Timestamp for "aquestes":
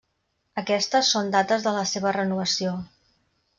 0.61-1.11